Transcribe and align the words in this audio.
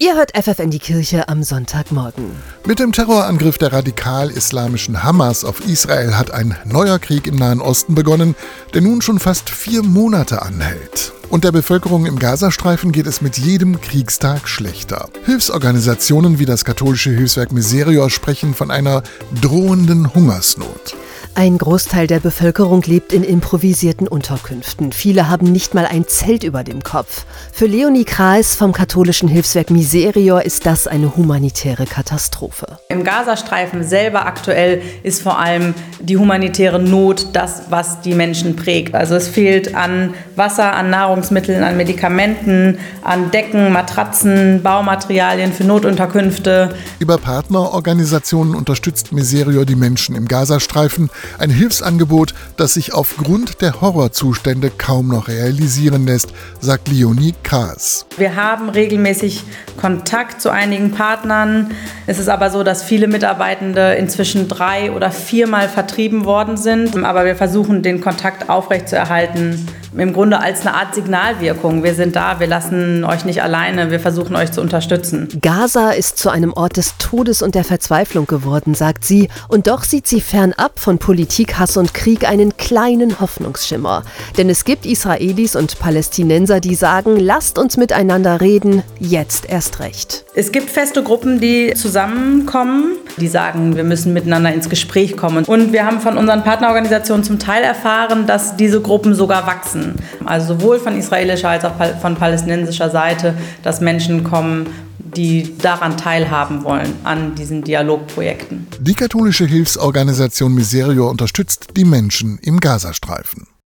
Ihr 0.00 0.14
hört 0.14 0.30
FFN 0.36 0.70
die 0.70 0.78
Kirche 0.78 1.28
am 1.28 1.42
Sonntagmorgen. 1.42 2.30
Mit 2.64 2.78
dem 2.78 2.92
Terrorangriff 2.92 3.58
der 3.58 3.72
radikal-islamischen 3.72 5.02
Hamas 5.02 5.44
auf 5.44 5.58
Israel 5.66 6.16
hat 6.16 6.30
ein 6.30 6.56
neuer 6.64 7.00
Krieg 7.00 7.26
im 7.26 7.34
Nahen 7.34 7.60
Osten 7.60 7.96
begonnen, 7.96 8.36
der 8.74 8.82
nun 8.82 9.02
schon 9.02 9.18
fast 9.18 9.50
vier 9.50 9.82
Monate 9.82 10.40
anhält. 10.40 11.12
Und 11.30 11.42
der 11.42 11.50
Bevölkerung 11.50 12.06
im 12.06 12.20
Gazastreifen 12.20 12.92
geht 12.92 13.08
es 13.08 13.20
mit 13.22 13.38
jedem 13.38 13.80
Kriegstag 13.80 14.48
schlechter. 14.48 15.08
Hilfsorganisationen 15.24 16.38
wie 16.38 16.46
das 16.46 16.64
katholische 16.64 17.10
Hilfswerk 17.10 17.50
Miserior 17.50 18.08
sprechen 18.08 18.54
von 18.54 18.70
einer 18.70 19.02
drohenden 19.42 20.14
Hungersnot. 20.14 20.94
Ein 21.38 21.56
Großteil 21.56 22.08
der 22.08 22.18
Bevölkerung 22.18 22.82
lebt 22.82 23.12
in 23.12 23.22
improvisierten 23.22 24.08
Unterkünften. 24.08 24.90
Viele 24.90 25.28
haben 25.28 25.52
nicht 25.52 25.72
mal 25.72 25.86
ein 25.86 26.08
Zelt 26.08 26.42
über 26.42 26.64
dem 26.64 26.82
Kopf. 26.82 27.26
Für 27.52 27.66
Leonie 27.66 28.04
Kreis 28.04 28.56
vom 28.56 28.72
katholischen 28.72 29.28
Hilfswerk 29.28 29.70
Miserior 29.70 30.42
ist 30.42 30.66
das 30.66 30.88
eine 30.88 31.14
humanitäre 31.14 31.86
Katastrophe. 31.86 32.80
Im 32.88 33.04
Gazastreifen 33.04 33.84
selber 33.84 34.26
aktuell 34.26 34.82
ist 35.04 35.22
vor 35.22 35.38
allem 35.38 35.74
die 36.00 36.16
humanitäre 36.16 36.80
Not 36.80 37.28
das, 37.34 37.62
was 37.70 38.00
die 38.00 38.14
Menschen 38.14 38.56
prägt. 38.56 38.96
Also 38.96 39.14
es 39.14 39.28
fehlt 39.28 39.76
an 39.76 40.14
Wasser, 40.34 40.74
an 40.74 40.90
Nahrungsmitteln, 40.90 41.62
an 41.62 41.76
Medikamenten, 41.76 42.80
an 43.04 43.30
Decken, 43.30 43.72
Matratzen, 43.72 44.60
Baumaterialien 44.64 45.52
für 45.52 45.62
Notunterkünfte. 45.62 46.74
Über 46.98 47.16
Partnerorganisationen 47.16 48.56
unterstützt 48.56 49.12
Miserior 49.12 49.64
die 49.64 49.76
Menschen 49.76 50.16
im 50.16 50.26
Gazastreifen 50.26 51.10
ein 51.38 51.50
Hilfsangebot, 51.50 52.34
das 52.56 52.74
sich 52.74 52.94
aufgrund 52.94 53.60
der 53.60 53.80
Horrorzustände 53.80 54.70
kaum 54.76 55.08
noch 55.08 55.28
realisieren 55.28 56.06
lässt, 56.06 56.32
sagt 56.60 56.88
Leonie 56.88 57.34
Kaas. 57.42 58.06
Wir 58.16 58.36
haben 58.36 58.68
regelmäßig 58.68 59.44
Kontakt 59.80 60.40
zu 60.40 60.50
einigen 60.50 60.92
Partnern. 60.92 61.72
Es 62.06 62.18
ist 62.18 62.28
aber 62.28 62.50
so, 62.50 62.62
dass 62.62 62.82
viele 62.82 63.08
Mitarbeitende 63.08 63.94
inzwischen 63.94 64.48
drei 64.48 64.92
oder 64.92 65.10
viermal 65.10 65.68
vertrieben 65.68 66.24
worden 66.24 66.56
sind. 66.56 66.96
Aber 67.04 67.24
wir 67.24 67.36
versuchen, 67.36 67.82
den 67.82 68.00
Kontakt 68.00 68.48
aufrechtzuerhalten 68.48 69.66
im 69.96 70.12
Grunde 70.12 70.40
als 70.40 70.62
eine 70.62 70.74
Art 70.74 70.94
Signalwirkung. 70.94 71.82
Wir 71.82 71.94
sind 71.94 72.16
da, 72.16 72.40
wir 72.40 72.46
lassen 72.46 73.04
euch 73.04 73.24
nicht 73.24 73.42
alleine, 73.42 73.90
wir 73.90 74.00
versuchen 74.00 74.36
euch 74.36 74.52
zu 74.52 74.60
unterstützen. 74.60 75.28
Gaza 75.40 75.90
ist 75.90 76.18
zu 76.18 76.30
einem 76.30 76.52
Ort 76.52 76.76
des 76.76 76.98
Todes 76.98 77.42
und 77.42 77.54
der 77.54 77.64
Verzweiflung 77.64 78.26
geworden, 78.26 78.74
sagt 78.74 79.04
sie. 79.04 79.28
Und 79.48 79.66
doch 79.66 79.84
sieht 79.84 80.06
sie 80.06 80.20
fernab 80.20 80.78
von 80.78 80.98
Politik, 80.98 81.58
Hass 81.58 81.76
und 81.76 81.94
Krieg 81.94 82.28
einen 82.28 82.56
kleinen 82.56 83.20
Hoffnungsschimmer. 83.20 84.02
Denn 84.36 84.50
es 84.50 84.64
gibt 84.64 84.86
Israelis 84.86 85.56
und 85.56 85.78
Palästinenser, 85.78 86.60
die 86.60 86.74
sagen, 86.74 87.16
lasst 87.16 87.58
uns 87.58 87.76
miteinander 87.76 88.40
reden, 88.40 88.82
jetzt 89.00 89.48
erst 89.48 89.80
recht. 89.80 90.24
Es 90.34 90.52
gibt 90.52 90.70
feste 90.70 91.02
Gruppen, 91.02 91.40
die 91.40 91.74
zusammenkommen, 91.74 92.96
die 93.16 93.28
sagen, 93.28 93.76
wir 93.76 93.84
müssen 93.84 94.12
miteinander 94.12 94.52
ins 94.52 94.68
Gespräch 94.68 95.16
kommen. 95.16 95.44
Und 95.44 95.72
wir 95.72 95.84
haben 95.84 96.00
von 96.00 96.16
unseren 96.16 96.44
Partnerorganisationen 96.44 97.24
zum 97.24 97.38
Teil 97.38 97.62
erfahren, 97.64 98.26
dass 98.26 98.56
diese 98.56 98.80
Gruppen 98.80 99.14
sogar 99.14 99.46
wachsen. 99.46 99.94
Also 100.24 100.54
sowohl 100.54 100.78
von 100.78 100.96
israelischer 100.96 101.48
als 101.48 101.64
auch 101.64 101.72
von 102.00 102.14
palästinensischer 102.14 102.90
Seite, 102.90 103.34
dass 103.62 103.80
Menschen 103.80 104.24
kommen, 104.24 104.66
die 104.98 105.56
daran 105.58 105.96
teilhaben 105.96 106.64
wollen, 106.64 106.92
an 107.04 107.34
diesen 107.34 107.64
Dialogprojekten. 107.64 108.66
Die 108.80 108.94
katholische 108.94 109.46
Hilfsorganisation 109.46 110.54
Miserio 110.54 111.08
unterstützt 111.08 111.68
die 111.76 111.84
Menschen 111.84 112.38
im 112.42 112.60
Gazastreifen. 112.60 113.48